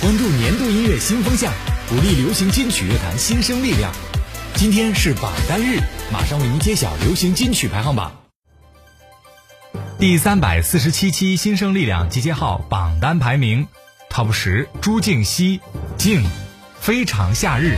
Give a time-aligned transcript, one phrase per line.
[0.00, 1.52] 关注年度音乐新风向，
[1.88, 3.92] 鼓励流行金曲乐坛新生力量。
[4.54, 5.80] 今天是榜单日，
[6.12, 8.12] 马上为您揭晓流行金曲排行榜。
[9.98, 13.66] 第三百四十七期新生力量集结号榜单排名
[14.08, 15.60] ，Top 十朱静熙，
[15.96, 16.22] 静，
[16.78, 17.74] 非常夏日。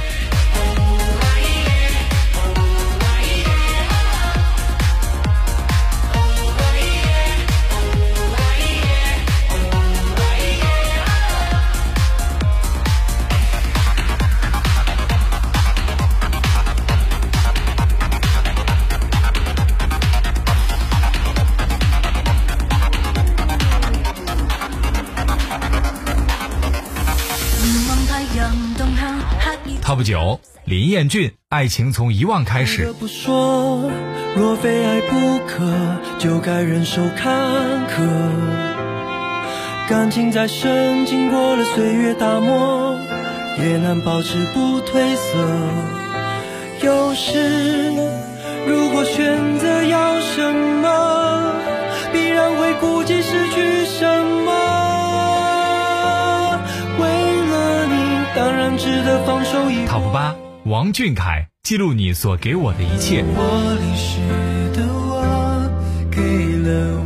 [29.82, 32.92] 他不久，林彦俊，爱情从遗忘开始。
[32.98, 33.90] 不说，
[34.36, 35.62] 若非爱不可，
[36.18, 37.32] 就该忍受坎
[37.88, 38.06] 坷。
[39.88, 42.96] 感情再深，经过了岁月打磨，
[43.58, 45.38] 也难保持不褪色。
[46.82, 47.92] 有时，
[48.66, 51.52] 如果选择要什么，
[52.12, 54.06] 必然会顾及失去什
[54.46, 54.69] 么。
[58.80, 60.00] 值得放手一搏。
[60.00, 63.22] Top 八，王俊凯，记录你所给我的一切。
[63.26, 64.18] 我淋湿
[64.74, 65.70] 的我，
[66.10, 66.22] 给
[66.56, 66.98] 了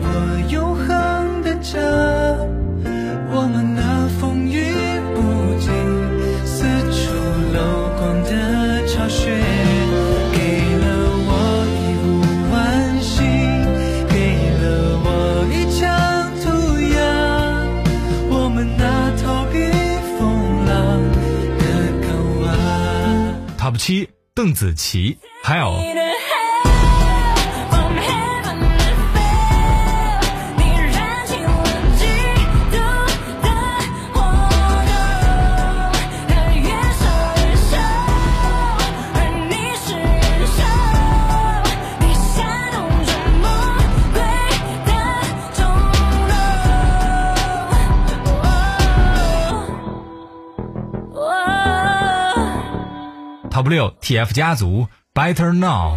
[23.77, 26.04] 七，邓紫棋，还有。
[53.55, 55.97] Top 六，TF 家族，Better Now。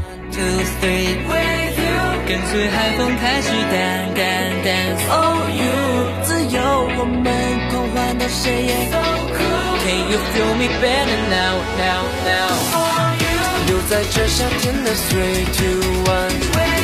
[2.27, 5.73] 跟随海风开始 dance dance dance oh you
[6.21, 6.61] 自由
[6.99, 7.23] 我们
[7.71, 8.99] 狂欢到深夜 so
[9.33, 13.33] cool can you feel me better now now now for you
[13.65, 16.76] 留在这夏天的 three two one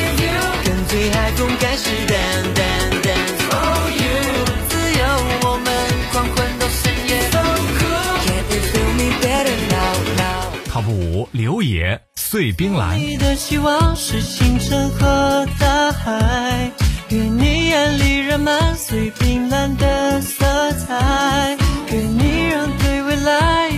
[10.74, 12.98] Top 五，刘野，碎冰蓝。
[12.98, 16.68] 你的希望是星辰和大海，
[17.10, 21.56] 愿你眼里染满碎冰蓝的色彩，
[21.92, 23.70] 愿你让对未来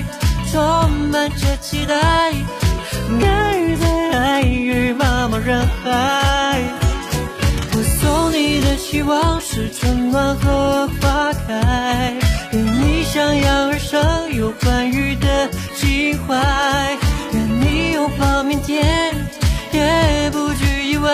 [0.51, 2.33] 充满着期待。
[3.21, 6.63] 敢于在爱与茫茫人海，
[7.75, 12.15] 我送你的希望是春暖和花开，
[12.53, 15.15] 愿你想要而生有欢愉
[16.27, 16.99] 怀，
[17.33, 19.15] 愿你拥抱明天，
[19.73, 21.11] 也不惧意外，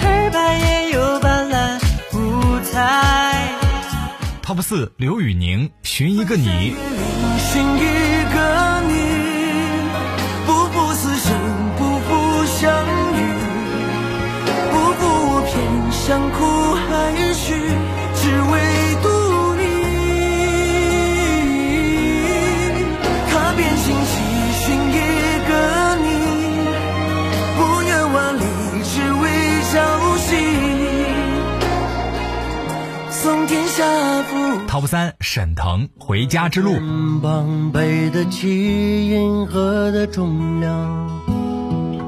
[0.00, 1.78] 黑白也有斑斓
[2.14, 3.52] 五彩。
[4.42, 6.74] Top 四，刘宇宁，寻一个你。
[7.38, 8.65] 寻一个
[34.68, 36.72] Top 三，沈腾，回家之路。
[36.72, 41.08] 肩膀背得起银河的重量，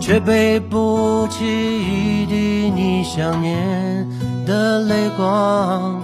[0.00, 4.08] 却背不起一滴你想念
[4.46, 6.02] 的泪光。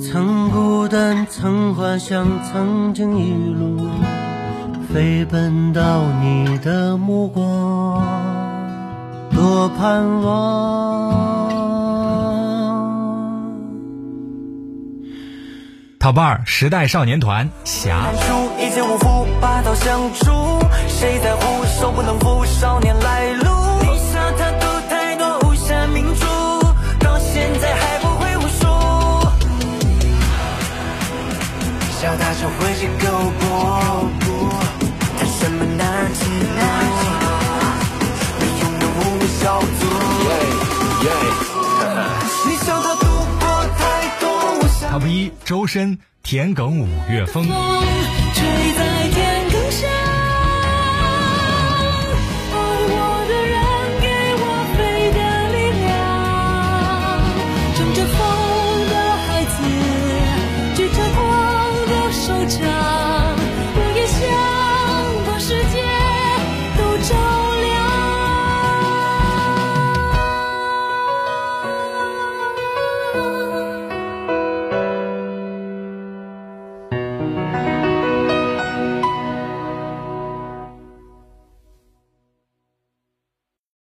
[0.00, 3.88] 曾孤单，曾幻想，曾经一路
[4.92, 8.02] 飞奔到你的目光，
[9.30, 11.09] 多盼望。
[27.00, 28.64] 到现在还不会武术。
[32.00, 33.04] 笑他就会去勾
[33.38, 33.44] 搏，
[35.18, 36.20] 谈什么男儿情
[38.38, 39.82] 你用的无名小卒。
[45.06, 47.46] 一，周深，田埂五月风。